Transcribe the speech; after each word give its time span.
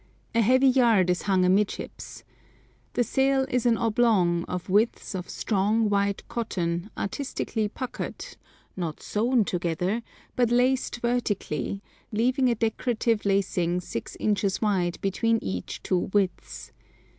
A 0.33 0.41
heavy 0.41 0.65
yard 0.69 1.11
is 1.11 1.21
hung 1.21 1.45
amidships. 1.45 2.23
The 2.93 3.03
sail 3.03 3.45
is 3.51 3.67
an 3.67 3.77
oblong 3.77 4.45
of 4.45 4.67
widths 4.67 5.13
of 5.13 5.29
strong, 5.29 5.91
white 5.91 6.27
cotton 6.27 6.89
artistically 6.97 7.67
"puckered," 7.67 8.35
not 8.75 9.03
sewn 9.03 9.45
together, 9.45 10.01
but 10.35 10.49
laced 10.49 11.01
vertically, 11.01 11.83
leaving 12.11 12.49
a 12.49 12.55
decorative 12.55 13.25
lacing 13.25 13.81
six 13.81 14.17
inches 14.19 14.59
wide 14.59 14.99
between 15.01 15.37
each 15.39 15.83
two 15.83 16.09
widths. 16.11 16.71